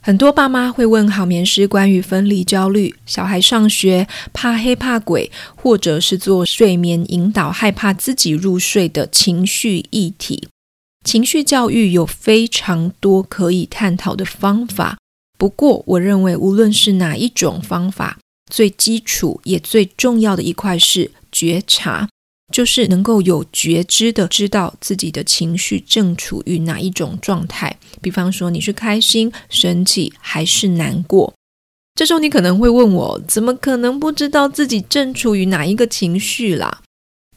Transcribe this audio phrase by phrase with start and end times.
[0.00, 10.48] 很多爸妈会问好眠师关于分离焦虑、小孩上学怕黑怕鬼，或者是做睡眠引导害怕自己入睡的情绪议题。
[11.04, 14.96] 情绪教育有非常多可以探讨的方法，
[15.36, 18.18] 不过我认为无论是哪一种方法，
[18.50, 22.08] 最基础也最重要的一块是觉察。
[22.52, 31.34] 就是能够有觉知的知道自己的情绪正处于哪一种状态，比方说你是开心、生气还是难过。
[31.94, 36.80] 这时候你可能会问我，怎么可能不知道自己正处于哪一个情绪啦？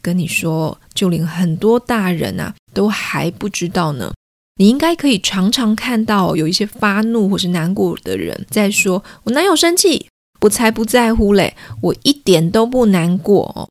[0.02, 4.14] 跟你说，就连很多大人啊都还不知道呢。
[4.58, 10.08] 你应该可以常常看到有一些发怒或是难过的人在说：“我哪有生气？
[10.42, 13.70] 我才不在乎嘞，我一点都不难过。”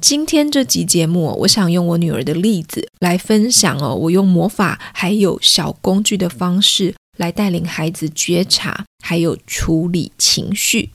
[0.00, 10.90] 今天这集节目，我想用我女儿的例子来分享哦，我用魔法还有小工具的方式来带领孩子觉察，还有处理情绪。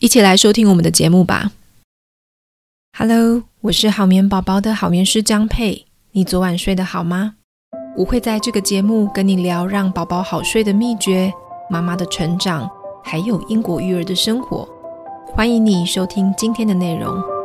[0.00, 1.52] 一起来收听我们的节目吧。
[2.98, 5.86] Hello，我是好眠宝宝的好眠师张佩。
[6.10, 7.36] 你昨晚睡得好吗？
[7.96, 11.32] 我会在这个节目跟你聊让宝宝好睡的秘诀、
[11.70, 12.68] 妈妈的成长，
[13.04, 14.68] 还有英国育儿的生活。
[15.26, 17.41] 欢迎你收听今天的内容。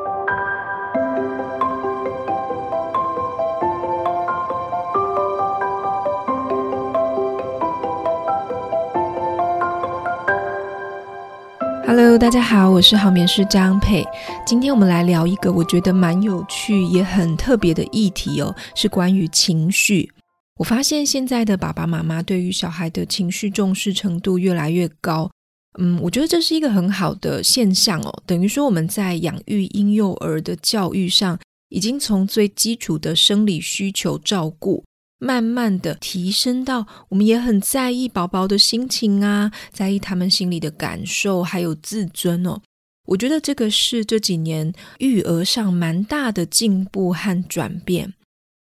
[11.90, 14.04] Hello，大家好，我是好眠师张佩。
[14.46, 20.12] 今天我们来聊一个我觉得蛮有趣也很特别的议题哦，是关于情绪。
[20.58, 25.32] 我发现现在的爸爸妈妈对于小孩的情绪重视程度越来越高。
[25.80, 34.84] 嗯，我觉得这是一个很好的现象哦，等于说我们在养育婴幼儿的教育上，已经从最基础的生理需求照顾。
[35.20, 42.62] 慢慢的提升到，我们也很在意宝宝的心情啊，在意他们心里的感受，还有自尊哦。
[43.08, 48.14] 我觉得这个是这几年育儿上蛮大的进步和转变。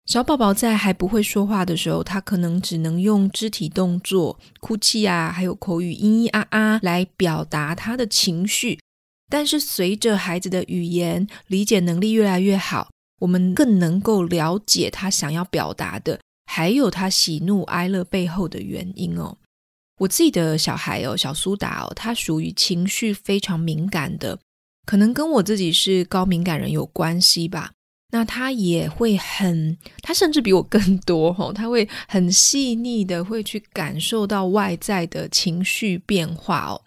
[0.05, 8.77] 小宝宝在还不会说话的时候，他可能只能用肢体动作、哭泣啊，还有口语咿咿啊啊来表达他的情绪。
[9.27, 12.91] 但是随着孩子的语言理解能力越来越好，
[13.21, 16.19] 我们更能够了解他想要表达的。
[16.45, 19.37] 还有他喜怒哀乐背后的原因哦。
[19.99, 24.37] 我自己的小孩哦，小苏打哦，他属于情绪非常敏感的，
[24.85, 27.71] 可能跟我自己是高敏感人有关系吧。
[28.11, 36.81] 那他也会很，他甚至比我更多哦， 他会很细腻的会去感受到外在的情绪变化哦。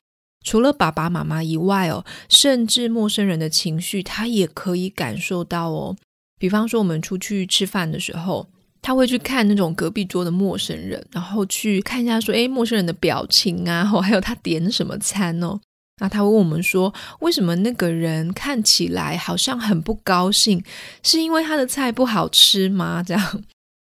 [0.45, 5.97] 除了爸爸妈妈以外哦，甚至陌生人的情绪，他也可以感受到哦。
[6.39, 8.47] 比方说，我们出去吃饭的时候。
[8.81, 15.61] 他会去看那种隔壁桌的陌生人，然后去看一下说，诶，陌生人的表情啊，还有他点什么餐哦。
[16.01, 20.63] 那他会问我们说，为什么那个人看起来好像很不高兴？
[21.03, 23.03] 是因为他的菜不好吃吗？
[23.03, 23.43] 这样，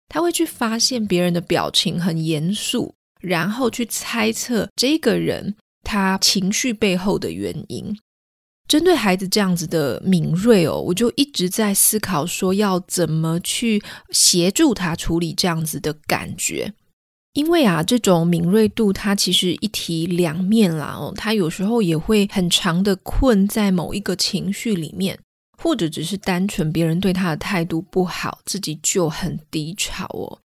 [0.09, 7.97] 他会去发现别人的表情很严肃，然后去猜测这个人他情绪背后的原因。
[8.71, 16.73] 针对孩子这样子的敏锐哦，我就一直在思考说要怎么去协助他处理这样子的感觉。
[17.33, 25.19] 因为啊，这种敏锐度它其实一体两面啦哦，他有时候也会很长的困在某一个情绪里面，
[25.61, 30.39] 或者只是单纯别人对他的态度不好，自己就很低潮哦。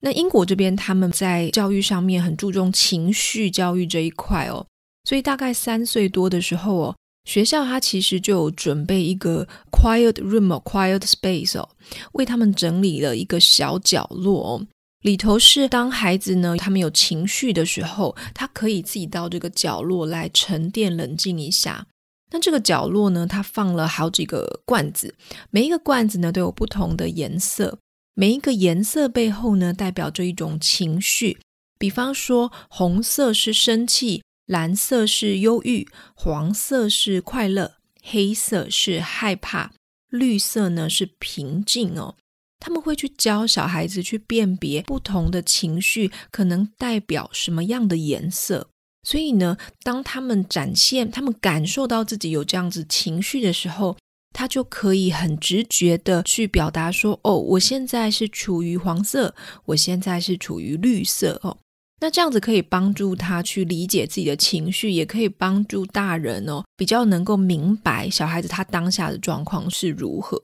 [0.00, 4.64] 那英国这边他们在教育上面很注重情绪教育这一块哦，
[5.04, 6.96] 所以大概三岁多的时候哦。
[7.28, 11.68] 学校它其实就有准备一个 quiet room、quiet space 哦，
[12.12, 14.66] 为他们整理了一个小角落哦，
[15.02, 21.86] 里头是当孩子呢，他们有情绪的时候，他可以自己到这个角落来沉淀、冷静一下。
[22.30, 25.14] 那这个角落呢，它放了好几个罐子，
[25.50, 27.78] 每一个罐子呢都有不同的颜色，
[28.14, 31.38] 每一个颜色背后呢代表着一种情绪，
[31.78, 34.22] 比方说红色是生气。
[34.48, 39.72] 蓝色是忧郁，黄色是快乐，黑色是害怕，
[40.08, 42.16] 绿色呢是平静哦。
[42.58, 48.70] 他们会去教小孩子去辨别不同的情绪可能代表什么样的颜色。
[49.06, 53.98] 所以呢，当他们展现、他们感受到自己有这样子情绪的时候，
[54.34, 59.34] 他就可以很直觉的去表达说：“哦，我现在是处于黄色，
[59.66, 61.58] 我现在是处于绿色哦。”
[62.00, 70.40] 那这样子可以帮助他去理解自己的情绪，也可以帮助大人哦，比较能够明白小孩子他当下的状况是如何。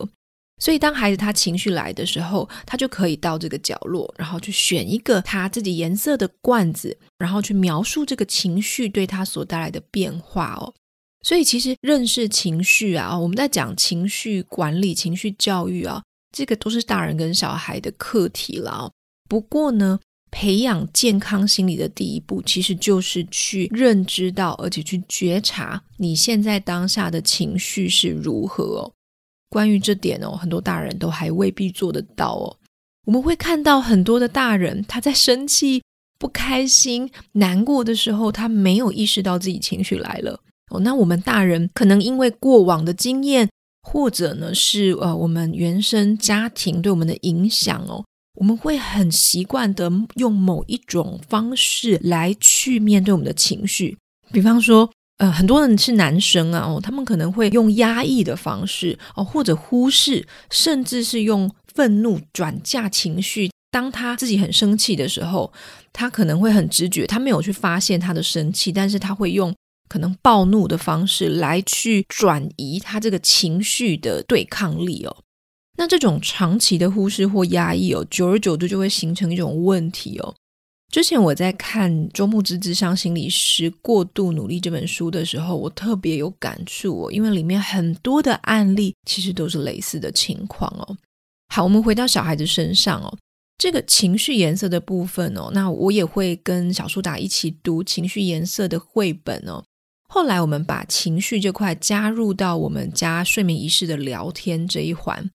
[0.61, 10.73] 所以当孩子他情绪来的时候，他就可以到这个角落，然后去选一个他自己颜色的罐子，然后去描述这个情绪对他所带来的变化哦。
[11.27, 18.93] 所以其实认识情绪啊，我们在讲情绪管理、情绪教育啊，这个都是大人跟小孩的课题了哦。
[19.29, 19.99] 不过呢，
[20.37, 28.93] 培养健康心理的第一步，其实就是去认知到，而且去觉察你现在当下的情绪是如何哦。
[29.49, 32.57] 关于这点哦，很多大人都还未必做得到哦。
[33.07, 35.81] 我们会看到很多的大人，他在生气、
[36.19, 40.41] 不开心、难过的时候，他没有意识到自己情绪来了
[40.73, 40.81] 哦。
[40.81, 43.49] 那我们大人可能因为过往的经验，
[43.85, 48.05] 或者呢是呃我们原生家庭对我们的影响哦。
[48.35, 53.97] 我们会很习惯的用某一种方式来去面对我们的情绪，
[54.33, 63.51] 比方说，呃，很多人是男生啊，哦，他们可能会用压抑的方式哦，或者忽视，甚至是用愤怒转嫁情绪。
[63.71, 65.53] 当他自己很生气的时候，
[65.93, 69.55] 他可能会很直觉，他没有去发现他的生气，但是他会用
[69.89, 75.17] 可能暴怒的方式来去转移他这个情绪的对抗力哦。
[75.77, 80.35] 那这种长期的忽视或压抑哦，久而久之就会形成一种问题哦。
[80.93, 90.97] 之前我在看周慕姿咨商心理师《过度努力》这本书的时候，我特别有感触哦，因为里面很多的案例其实都是类似的情况哦。
[91.49, 93.19] 好，我们回到小孩子身上哦，
[93.59, 99.65] 这个情绪颜色的部分哦，那我也会跟小苏打一起读情绪颜色的绘本哦。
[100.09, 105.29] 后来我们把情绪这块加入到我们家睡眠仪式的聊天这一环。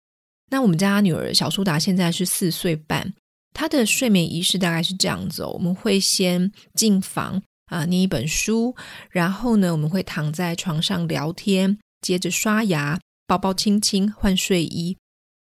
[0.50, 3.14] 那我们家女儿小苏打现在是四岁半，
[3.54, 8.76] 她的睡眠仪式大概是这样子哦，我们会先进房啊，念一本书，
[9.10, 14.98] 然后呢，我们会躺在床上聊天，接着刷牙、抱抱亲亲、换睡衣。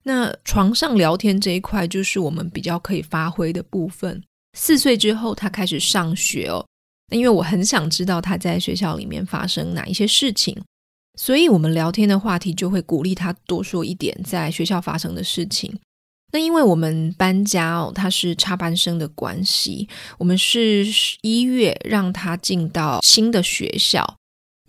[0.03, 4.23] 那床上聊天这一块就是我们比较可以发挥的部分。
[4.57, 6.65] 四岁之后，她开始上学哦，
[7.11, 10.59] 那因为我很想知道她在学校里面发生哪一些事情。
[11.17, 15.77] 所以，我们聊天的话题就会鼓励他多说一点在学校发生的事情。
[16.31, 19.87] 那因为我们搬家哦，他是插班生的关系，
[20.17, 20.85] 我们是
[21.21, 24.15] 一月让他进到新的学校。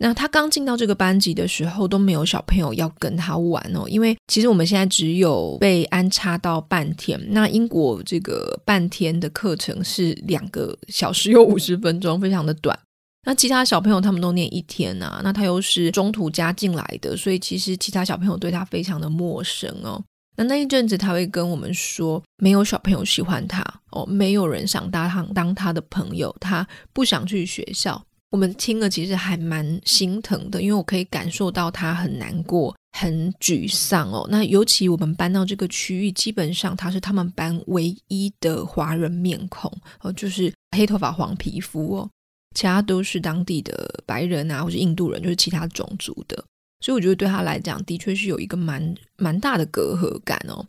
[0.01, 7.19] 那他刚进到这个班级的时候，都没有小朋友要跟他玩哦，因为其实我们现在只有被安插到半天。
[7.31, 12.79] 那英国这个半天的课程是两个小时又五十分钟，非常的短。
[13.25, 20.01] 那其他小朋友他们都念一天啊，那他又是中途加进来的，所以其实其他小朋友对他非常的陌生哦。
[20.37, 23.61] 那那一阵子他会跟我们说，没有小朋友喜欢他
[23.91, 28.01] 哦，没有人想搭他当他的朋友，他不想去学校。
[28.31, 34.25] 我们听了其实还蛮心疼的，因为我可以感受到他很难过、很沮丧哦。
[34.31, 39.69] 那尤其我们搬到这个区域，基本上他是他们班唯一的华人面孔
[40.01, 42.09] 哦，就是黑头发、黄皮肤哦。
[42.55, 46.43] 其他都是当地的白人啊，或是印度人，就是其他种族的，
[46.81, 50.65] 所以我觉得对他来讲，的确是有一个蛮蛮大的隔阂感哦。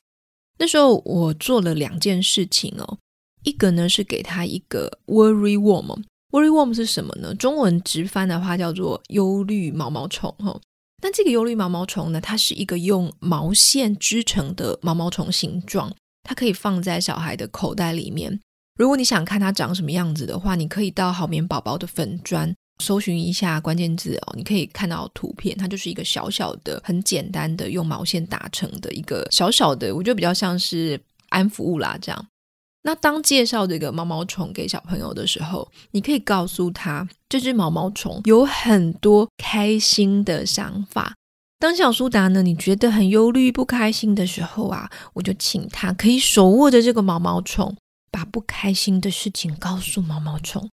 [0.58, 2.98] 那时候我做了两件事情哦，
[3.44, 7.34] 一个呢是给他一个 worry worm，worry worm 是什么呢？
[7.34, 10.60] 中文直翻的话叫做忧虑毛毛虫哦。
[11.02, 15.90] 但这个忧虑毛毛虫呢，它是一个用毛线织成的毛毛虫形状，
[16.24, 18.38] 它可以放在小孩的口袋里面。
[18.80, 22.50] 如果你想看它长什么样子的话，你可以到好眠宝宝的粉砖
[22.82, 32.26] 搜寻一下关键字哦，你可以看到图片，它就是一个小小的、很简单的用毛线打成的一个小小的，我觉得比较像是安抚物啦这样。
[32.82, 41.12] 那当介绍这个毛毛虫给小朋友的时候，你可以告诉他，这只毛毛虫有很多开心的想法。
[41.58, 47.76] 当小苏打呢，你觉得很忧虑、不开心的时候啊，我就请他可以手握着这个毛毛虫。
[48.10, 50.68] 把不开心的事情告诉毛毛虫，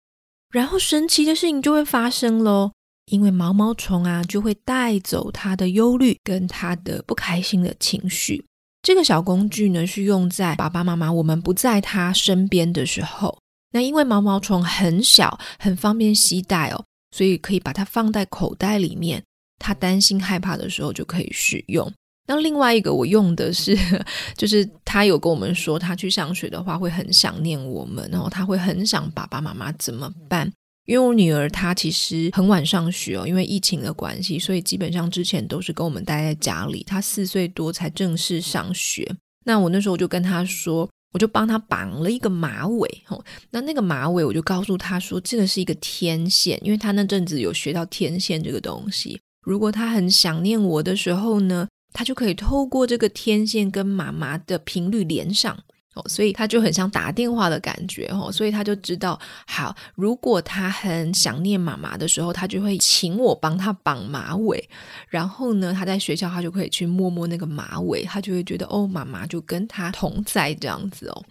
[0.51, 2.73] 然后神奇的事情就会发生喽。
[3.07, 8.45] 因为毛毛虫啊，就会带走他的忧虑跟他的不开心的情绪。
[8.83, 13.39] 这个小工具呢，是用在爸爸妈妈我们不在他身边的时候。
[13.73, 19.23] 那因为毛毛虫很小，很方便携带哦，所以可以把它放在口袋里面。
[19.59, 21.93] 他担心害怕的时候就可以使用。
[22.27, 23.77] 那另外一个我用的是，
[24.37, 30.53] 就是他有跟我们说，他去上学的话会很想念我们，然后他会很想爸爸妈妈怎么办？
[30.87, 36.85] 因为我女儿她其实很晚上学哦，因为疫情的关系，所以基本上之前都是跟我们待在家里。
[36.85, 39.05] 她四岁多才正式上学。
[39.45, 43.25] 那我那时候就跟她说，我就帮她绑了一个马尾哦。
[43.51, 49.21] 那那个马尾我就告诉她说，这个是一个天线，因为她那阵子有学到天线这个东西。
[49.43, 51.67] 如果她很想念我的时候呢，
[51.97, 55.57] 他就可以透过这个天线跟妈妈的频率连上。
[55.97, 64.69] 哦，所以他就很像打电话的感觉哦，所以他就知道，好，如果他很想念妈妈的时候，他就会请我帮他绑马尾，
[65.09, 71.25] 然后呢，他在学校他就可以去摸摸那个马尾，他就会觉得哦，妈妈就跟他同在这样子哦。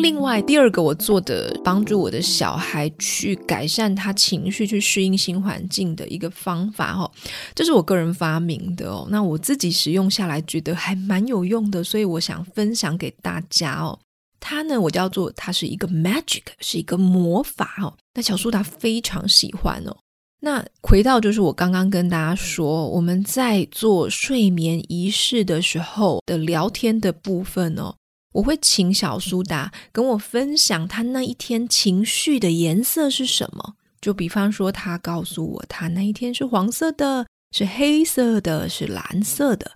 [0.00, 7.10] 另外第二个我做的帮助我的小孩去改善他情绪、去适应新环境的一个方法哈，
[7.54, 9.06] 这是我个人发明的哦。
[9.10, 13.98] 那我自己使用下来觉得还蛮有用的，所以我想分享给大家哦。
[14.40, 17.92] 它呢，我叫做它是一个 magic，是一个魔法哦。
[18.14, 19.96] 那小苏打非常喜欢哦。
[20.42, 27.94] 那回到就是我刚刚跟大家说，我们在做睡眠仪式的时候的聊天的部分哦。
[28.32, 33.74] 我会请小苏打跟我分享他那一天情绪的颜色是什么。
[34.00, 39.72] 就比方说，他告诉我他那一天是黄色的，是黑色的，是蓝色的。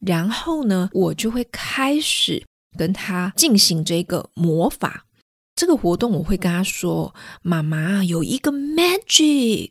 [0.00, 2.46] 然后呢，我就会开始
[2.78, 5.04] 跟他进行这个魔法。
[5.56, 7.12] 这个活动我会跟他说
[7.42, 9.70] ：“妈妈有一个 magic，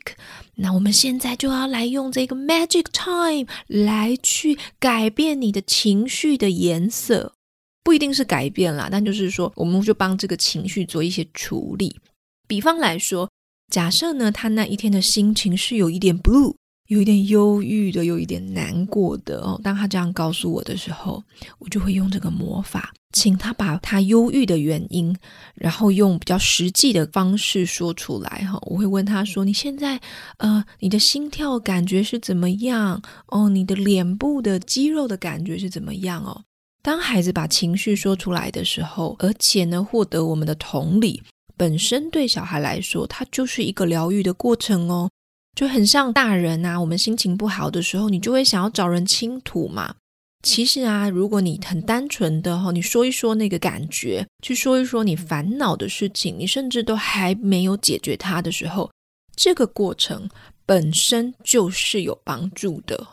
[0.55, 7.35] 那我们现在就要来用这个 magic time 来去改变你的情绪的颜色。”
[7.87, 11.97] 不一定是改变啦，但就是说，我们就帮这个情绪做一些处理。
[12.45, 13.29] 比方来说，
[13.71, 16.53] 假设呢，他那一天的心情是有一点 blue，
[16.89, 19.57] 有一点忧郁的，有一点难过的哦。
[19.63, 21.23] 当他这样告诉我的时候，
[21.59, 25.15] 我就会用这个魔法，请他把他忧郁的原因，
[25.55, 28.59] 然后用比较实际的方式说出来哈。
[28.63, 30.01] 我会问他说：“你现在
[30.39, 33.01] 呃，你的心跳感觉是怎么样？
[33.27, 36.21] 哦，你的脸部的肌肉的感觉是怎么样？
[36.25, 36.43] 哦。”
[36.87, 41.21] 当孩子把情绪说出来的时候，而且呢，获得我们的同理，
[41.57, 45.09] 本身对小孩来说，它就是一个疗愈的过程哦，
[45.53, 46.79] 就很像大人啊。
[46.79, 49.95] 我们心情不好的时候，你就会想要找人倾吐嘛。
[50.43, 58.89] 其实啊，如果你很单纯的哈，你说一说那个感觉，去说一说你烦恼的事情，你甚至都还没有解决它的时候，
[59.35, 60.29] 这个过程
[60.65, 63.05] 本身就是有帮助的。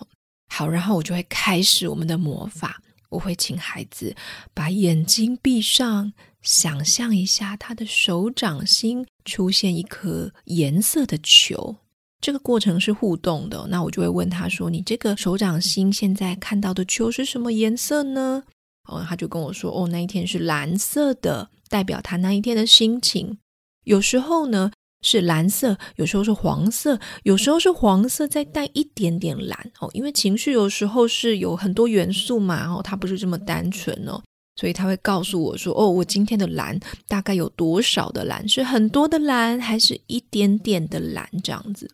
[0.54, 2.80] 好，然后我就会开始我们的魔法。
[3.14, 4.14] 我会请孩子
[4.52, 11.76] 把眼睛闭上，想象一下他的手掌心出现一颗颜色的球。
[12.20, 18.44] 这个过程是互动的，那我就会问他说：“你这个手掌心现在看到的球是什么颜色呢？”
[18.88, 23.38] 哦，他就跟我说：“哦，那一天是蓝色的，代表他那一天的心情。”
[23.84, 24.72] 有时候呢，
[25.04, 29.90] 是蓝色，有时候是黄色，有时候是黄色再带一点点蓝哦。
[29.92, 34.20] 因为情绪有时候是有很多元素嘛，哦，它不是这么单纯哦，
[34.56, 38.48] 所以他会告诉我说：“哦，我今天的蓝大概有多少的蓝？
[38.48, 41.28] 是很多的蓝，还是一点点的蓝？
[41.42, 41.90] 这样子。”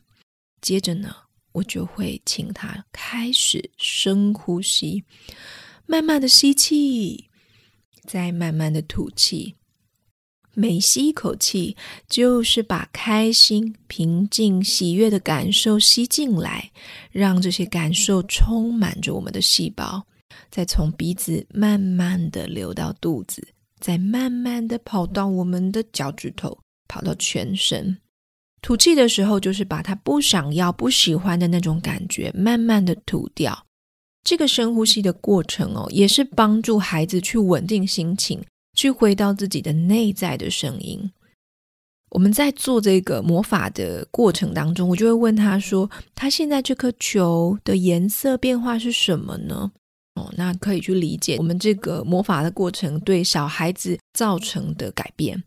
[0.63, 1.13] 接着呢，
[1.53, 5.03] 我就会请他开始深呼吸，
[5.87, 7.29] 慢慢的吸气，
[8.07, 9.57] 再慢慢的吐气。
[10.55, 11.77] 每吸一口气，
[12.09, 16.71] 就是把开心、平静、喜悦的感受吸进来，
[17.11, 20.05] 让这些感受充满着我们的细胞，
[20.51, 23.47] 再从鼻子慢慢的流到肚子，
[23.79, 27.97] 再慢慢的跑到我们的脚趾头，跑到全身。
[28.61, 33.67] 吐气的时候，就是把他不想要、不喜欢的那种感觉慢慢的吐掉。
[34.23, 38.39] 这个深呼吸的过程哦，也是帮助孩子去稳定心情。
[38.81, 41.11] 去回到自己的内在的声音。
[42.13, 49.71] 我们在做这个魔法的过程当中，我就会问他说：“他现在这颗球的颜色变化是什么呢？”
[50.17, 55.45] 哦，那可以去理解我们这个魔法的过程对小孩子造成的改变。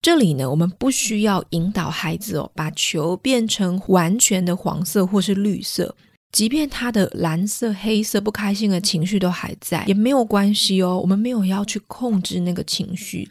[0.00, 5.96] 这里呢，我们不需要引导孩子哦，把球变成完全的黄色或是绿色。
[6.36, 11.00] 即便他的蓝色、黑色不开心的情绪都还在，也没有关系哦。
[11.00, 13.26] 我们没有要去控制那个情绪，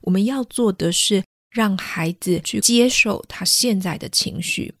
[0.00, 1.22] 我们要做的是
[1.52, 4.74] 让孩子去接受他现在的情绪。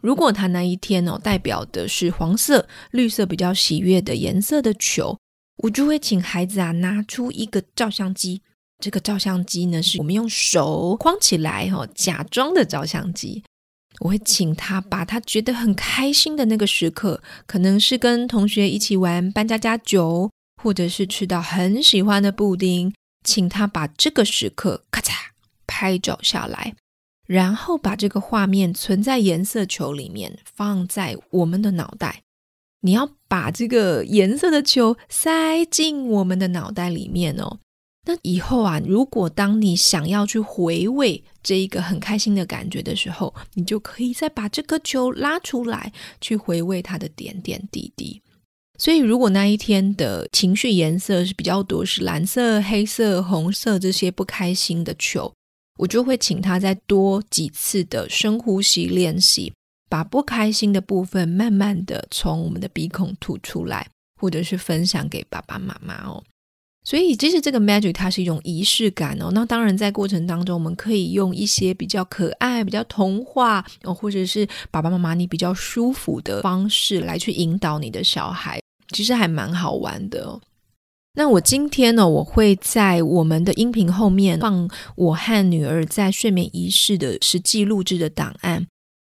[0.00, 5.18] 如果他那一天哦，代表的是黄色、绿色比较喜悦的颜色的球，
[5.58, 8.40] 我就会请孩子啊拿出一个照相机。
[8.78, 13.44] 这个照相机呢，是我们用手框起来哦，假装的照相机。
[14.00, 20.30] 我会请他把他觉得很开心的那个时刻，可能是跟同学一起玩搬家家酒，
[20.62, 25.12] 或者是吃到很喜欢的布丁，请他把这个时刻咔嚓
[25.66, 26.74] 拍照下来，
[27.26, 32.22] 然后把这个画面存在颜色球里面，放在我们的脑袋。
[32.82, 37.58] 你要把这个颜色的球塞进我们的脑袋里面哦。
[38.08, 48.22] 那以后啊，如果当你想要去回味这一个很开心的感觉的时候，你就可以再把这颗球拉出来，去回味它的点点滴滴。
[48.78, 55.30] 所以，如果那一天的情绪颜色是比较多，是蓝色、黑色、红色这些不开心的球，
[55.76, 59.52] 我就会请他再多几次的深呼吸练习，
[59.90, 63.86] 把不开心的部分慢慢的从我们的鼻孔吐出来，
[64.18, 66.24] 或者是分享给爸爸妈妈哦。
[66.88, 69.28] 所以，其实这个 magic 它是一种仪式感哦。
[69.34, 78.58] 那当然，在过程当中，我们可以用一些比较可爱、比较童话哦，或者是爸爸妈妈你比较舒服的方式来去引导你的小孩，
[78.94, 80.40] 其实还蛮好玩的。
[81.12, 84.66] 那我今天呢，我会在我们的音频后面放
[84.96, 88.66] 我和女儿在睡眠仪式的实际录制的档案。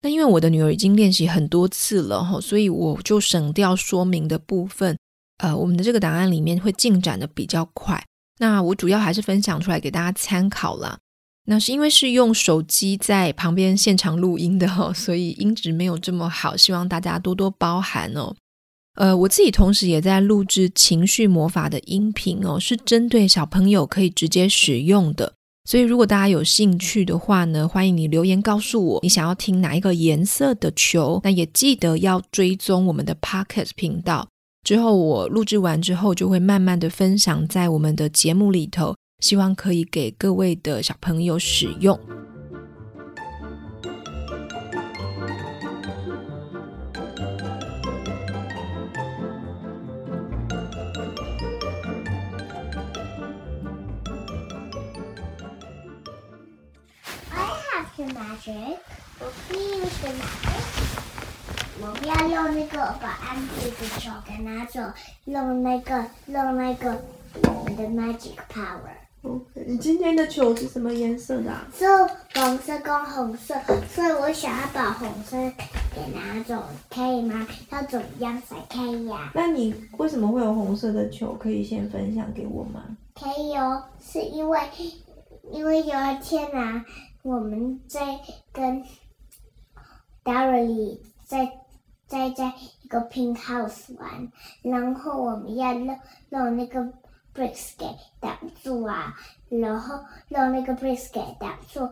[0.02, 4.96] 那因为我的女儿已经练习很多次了哈，所以我就省掉说明的部分。
[5.40, 8.02] 呃，我们的这个档案里面会进展的比较快。
[8.38, 10.98] 那我主要还是分享出来给大家参考啦。
[11.46, 18.34] 那是因为是用手机在旁边现场录音的哦，所以音质没有这么好，希望大家多多包涵哦。
[18.96, 25.32] 呃，我自己同时也在录制情绪魔法的音频哦，是针对小朋友可以直接使用的。
[25.64, 31.20] 所以如果大家有兴趣的话呢，欢迎你留言告诉我你想要听哪一个颜色的球。
[31.22, 34.28] 那也记得要追踪我们的 Podcast 频道。
[34.62, 41.98] 之后我录制完之后，就会慢慢的分享在我们的节目里头，希望可以给各位的小朋友使用。
[57.32, 58.78] I have the magic.
[59.20, 60.69] Okay, use the magic.
[61.82, 64.80] 我不要用那个把 Angry 的球给拿走，
[65.24, 67.00] 用那个用那个
[67.44, 68.92] 我们的 magic power。
[69.54, 71.66] 你今天的球是什么颜色的啊？
[71.74, 71.86] 是
[72.34, 73.54] 黄色跟红色，
[73.88, 75.36] 所以我想要把红色
[75.94, 77.46] 给拿走，可以吗？
[77.70, 79.30] 要怎么样才可以呀？
[79.34, 81.34] 那你为什么会有红色的球？
[81.34, 82.84] 可以先分享给我吗？
[83.14, 84.60] 可以哦，是因为
[85.50, 86.84] 因为有一天啊，
[87.22, 88.18] 我们在
[88.52, 88.84] 跟
[90.22, 91.50] Darry 在。
[92.10, 95.96] 在在一个 pink house 玩，然后我们要弄
[96.28, 96.80] 弄那个
[97.32, 97.86] bricks 给
[98.18, 99.14] 挡住啊，
[99.48, 101.88] 然后弄那个 bricks 给挡住，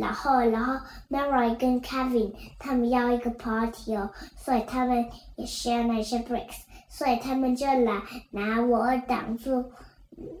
[0.00, 0.72] 然后然后
[1.10, 5.04] Mary 跟 Kevin 他们要一个 party 哦，所以他们
[5.36, 9.70] 也需要那些 bricks，所以他们就来拿我挡住，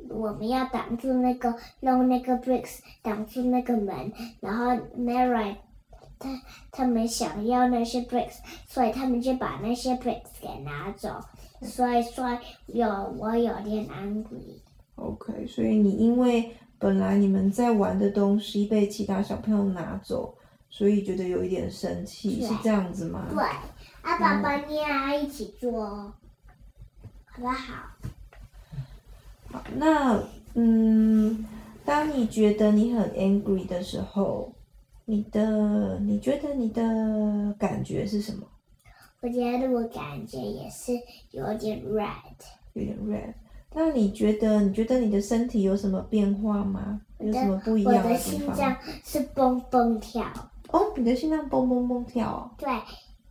[0.08, 4.10] 我们要挡住那个弄那个 bricks 挡住那个门，
[4.40, 5.56] 然后 Mary。
[6.18, 11.20] 他他们想要那些 bricks，所以他们就把那些 bricks 给拿走，
[11.62, 14.60] 所以说有我有点 angry。
[14.96, 20.34] OK，所以你因为本来你们在玩的东西被其他小朋友拿走，
[20.68, 23.26] 所以觉得有一点生气，是这样子吗？
[23.30, 23.42] 对，
[24.02, 26.14] 啊，爸爸你也要一起做好
[27.36, 27.74] 不好？
[29.52, 30.20] 好，那
[30.54, 31.46] 嗯，
[31.84, 34.52] 当你觉得你很 angry 的时候。
[35.10, 38.46] 你的，你觉得你的感觉是什么？
[39.22, 40.92] 我觉得我感觉也是
[41.30, 42.12] 有点 red，
[42.74, 43.32] 有点 red。
[43.72, 47.00] 那你觉得，你觉得你的身体有什么变化吗？
[47.20, 48.10] 有什么不一样的地方？
[48.10, 50.26] 我的心脏是蹦蹦跳。
[50.72, 52.50] 哦，你的心脏蹦蹦蹦跳哦。
[52.58, 52.68] 对，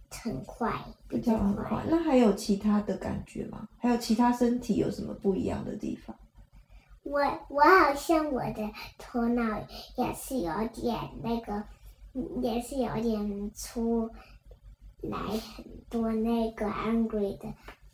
[0.10, 0.74] 很快，
[1.08, 1.84] 比较很快。
[1.88, 3.68] 那还有其他的感觉吗？
[3.78, 6.16] 还有其他身体有什么不一样的地方？
[7.10, 9.60] 我我好像我的头脑
[9.96, 11.64] 也是有点那个，
[12.42, 14.10] 也是有点出
[15.02, 17.48] 来很多那个 angry 的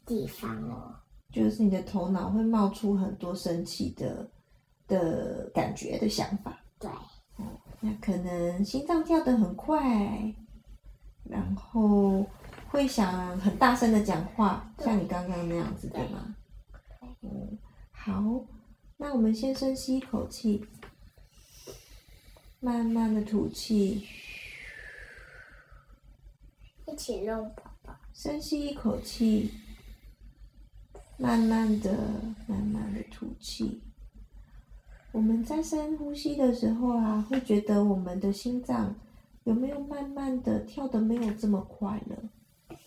[0.05, 0.95] 地方哦。
[1.31, 4.29] 就是你的头脑会冒出很多生气的
[4.87, 6.57] 的感觉的想法。
[6.79, 6.89] 对。
[7.37, 7.45] 哦，
[7.79, 9.81] 那可能心脏跳得很快，
[11.23, 12.23] 然后
[12.69, 16.35] 会想很大声的讲话，像你刚刚那样子，对吗？
[17.21, 17.57] 嗯，
[17.91, 18.21] 好。
[19.03, 20.65] 那我们先深吸一口气，
[22.61, 24.07] 慢慢的吐气，
[26.87, 27.93] 一起弄宝宝。
[28.13, 29.51] 深吸一口气，
[31.17, 31.91] 慢慢的、
[32.47, 33.81] 慢慢的吐气。
[35.11, 38.95] 我们在深呼吸的时候啊，会觉得我们的心脏
[39.43, 42.77] 有没有慢慢的跳的没有这么快了？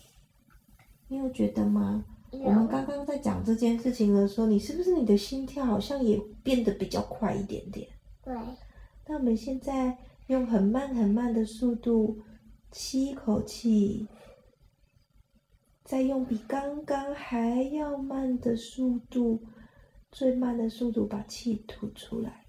[1.09, 2.03] 你有觉得吗？
[2.31, 7.87] 我们刚刚在讲这件事情的时候，你是不是你的心跳好像也变得比较快一点点？
[8.23, 8.35] 对。
[9.07, 12.21] 那我们现在用很慢很慢的速度
[12.73, 14.07] 吸一口气，
[15.85, 19.41] 再用比刚刚还要慢的速度
[20.11, 22.46] 最慢的速度把气吐出来。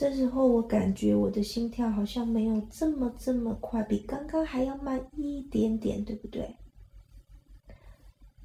[0.00, 6.56] 这时候我感觉我的心跳好像没有这么这么快，比刚刚还要慢一点点，对不对？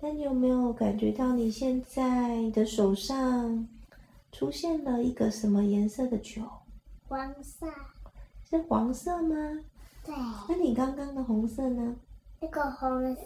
[0.01, 3.69] 那你有没有感觉到你现在的手上
[4.33, 6.41] 出现了一个什么颜色的球？
[7.07, 7.65] 黄色。
[8.49, 9.63] 是黄色吗？
[10.03, 10.13] 对。
[10.49, 11.95] 那你刚刚的红色呢？
[12.41, 13.21] 那个红色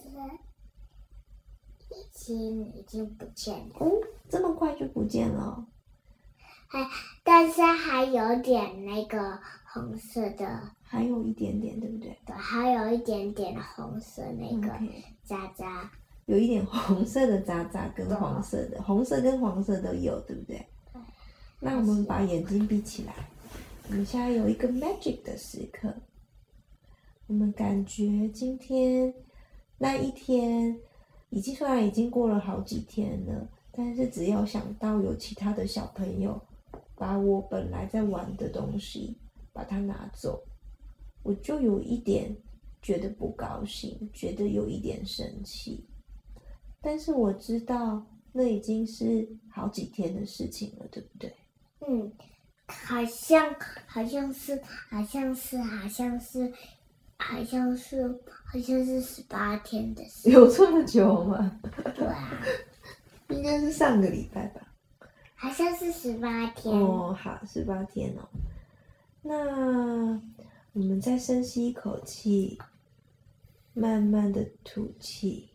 [1.89, 3.76] 已经已经不见了。
[3.80, 3.92] 哦，
[4.30, 5.65] 这么快就不见了？
[6.71, 6.88] 还，
[7.23, 9.39] 但是还有点那个
[9.73, 10.62] 红色的。
[10.84, 12.15] 还有一点点，对不对？
[12.25, 14.69] 对，还有一点点红色那个
[15.23, 15.91] 渣渣。
[16.25, 20.58] 有一点红色的渣渣跟黄色的，红色跟黄色都有，对不对？
[20.93, 21.01] 对。
[21.60, 23.13] 那我们把眼睛闭起来，
[23.89, 25.91] 我们现在有一个 magic 的时刻。
[27.25, 29.12] 我们感觉今天
[29.77, 30.79] 那一天，
[31.29, 36.41] 已经虽然已经过了好几天了，但是只要想到有其他的小朋友
[37.00, 39.18] 把我本来在玩的东西
[39.54, 40.44] 把它拿走，
[41.24, 42.36] 我就有一点
[42.82, 45.88] 觉得不高兴，觉得有一点生气。
[46.82, 51.34] 但是我知道，那已经是好几天的事情了，对不对？
[51.88, 52.12] 嗯，
[52.68, 53.56] 好像
[53.88, 56.54] 好像是好像是好像是
[57.18, 58.08] 好像是
[58.44, 60.30] 好像是十八天的事。
[60.30, 61.60] 有这么久吗？
[61.96, 62.42] 对啊，
[63.30, 64.62] 应该是上个礼拜吧。
[65.41, 66.75] 好像是十八天。
[66.75, 68.28] 哦，好，十八天哦。
[69.21, 70.21] 那
[70.73, 72.58] 我们再深吸一口气，
[73.73, 75.47] 慢慢的吐气。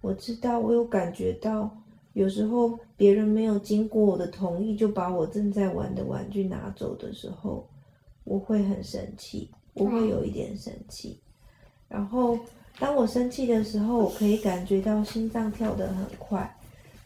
[0.00, 1.70] 我知道，我有感觉到，
[2.12, 7.68] 有时候别人没有经过我的同意就把我正在玩的玩具拿走的时候，
[8.24, 11.20] 我会很生气，我会有一点生气。
[11.88, 12.36] 然后，
[12.80, 16.57] 当我生气的时候，我可以感觉到心脏跳得很快，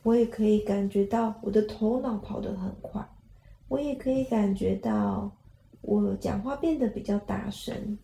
[0.02, 3.06] 我也可以感觉到我的头脑跑得很快，
[3.68, 5.30] 我也可以感觉到
[5.80, 7.98] 我讲话变得比较大声，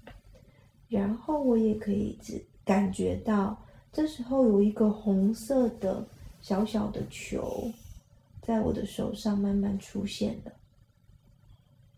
[0.89, 3.57] 然后我也可以只感觉到。
[3.91, 6.07] 这时候有一个红色的
[6.41, 7.73] 小小的球，
[8.43, 10.53] 在我的手上慢慢出现了。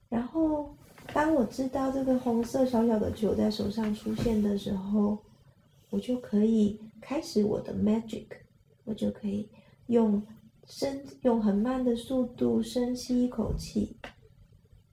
[0.09, 0.75] 然后，
[1.13, 5.19] 当我知道这个红色小小的球在手上出现的时候，
[5.91, 8.27] 我就可以开始我的 magic，
[8.85, 9.47] 我就可以
[9.91, 10.27] 用
[10.67, 13.97] 深用很慢的速度深吸一口气，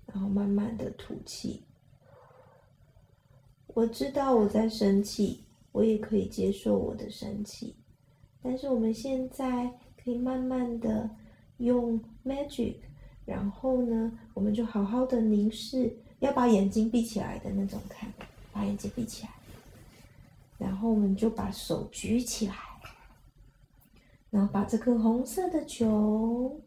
[0.05, 1.65] 然后慢慢的吐气。
[3.67, 5.45] 我知道我在生气。
[5.73, 7.75] 我也可以接受我的生气，
[8.41, 11.07] 但是我们现在可以慢慢的
[11.57, 12.77] 用 magic，
[13.25, 18.11] 然后呢，我们就好好的凝视，要把眼睛闭起来的那种看，
[18.51, 19.29] 把眼睛闭起来，
[20.57, 22.55] 然后我们就把手举起来，
[24.29, 26.61] 然后把这颗红色的球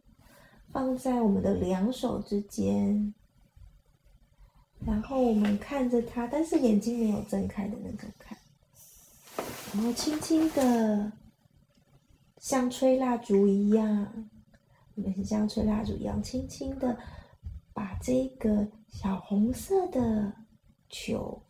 [0.73, 3.15] 放在我们的两手之间，
[4.87, 8.39] 然后我们看着它，但是眼睛没有睁开的那种看。
[9.75, 11.13] 然后轻轻的，
[12.39, 14.31] 像吹蜡烛一样，
[14.95, 16.97] 我们是像吹蜡烛一样，轻轻的
[17.75, 20.33] 把这个小红色的
[20.89, 21.43] 球，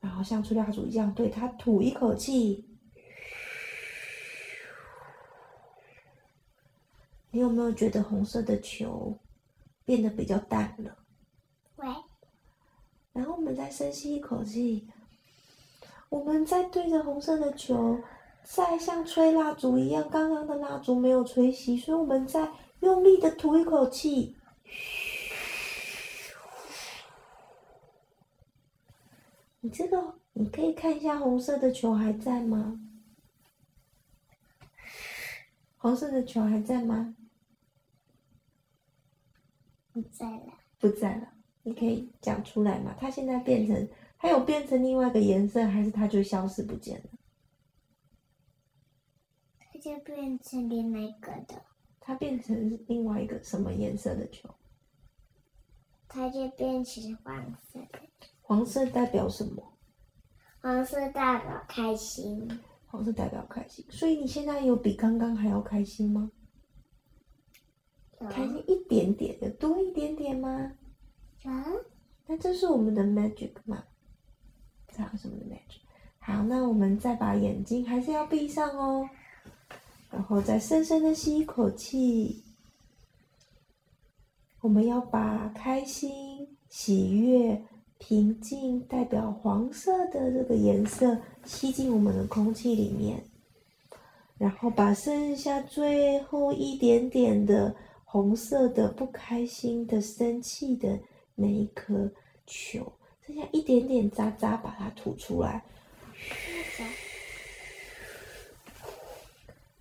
[0.00, 2.66] 然后像吹蜡烛一样对它吐一口气。
[7.30, 9.16] 你有没有觉得红色的球
[9.84, 10.96] 变得比较淡了？
[11.76, 11.86] 喂。
[13.12, 14.88] 然后我们再深吸一口气。
[16.08, 18.00] 我们再对着红色的球，
[18.42, 24.36] 再像吹蜡烛一样，刚刚的蜡烛没有吹熄，所以我们再用力的吐一口气。
[29.60, 32.80] 你这个，你可以看一下红色的球还在吗？
[35.76, 37.14] 红色的球还在吗？
[40.02, 40.58] 不在了。
[40.78, 41.28] 不在了。
[41.62, 42.94] 你可以讲出来吗？
[42.98, 43.88] 它现在变成。
[44.22, 47.10] 它有变成另外一个颜色，还是它就消失不见了？
[49.58, 51.62] 它就变成另外一个的。
[51.98, 54.54] 它变成另外一个什么颜色的球？
[56.06, 58.00] 它就变成黄色的。
[58.42, 59.78] 黄色代表什么？
[60.60, 62.60] 黄色代表开心。
[62.88, 66.30] 黄色代表开心，所以你现在有比刚刚还要开心吗？
[68.28, 69.89] 开心一点点，有多一？
[71.44, 71.50] 有。
[72.26, 73.84] 那这是我们的 magic 吗？
[75.16, 75.80] 什么的 magic？
[76.18, 79.08] 好，那我们再把眼睛还是要闭上哦，
[80.10, 82.44] 然后再深深的吸一口气。
[84.60, 87.64] 我们要把开心、喜悦、
[87.96, 93.24] 平静代表黄色的这个颜色吸进我们的空气里面，
[94.36, 97.74] 然后把剩下最后一点点的
[98.04, 101.00] 红色的、不开心的、生气的
[101.40, 102.10] 那一颗
[102.46, 102.92] 球，
[103.26, 105.64] 剩下一点点渣渣，把它吐出来。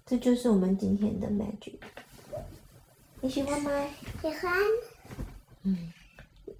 [0.05, 1.75] 这就是我们今天的 magic。
[3.21, 3.69] 你喜欢吗？
[4.21, 4.53] 喜欢。
[5.63, 5.93] 嗯。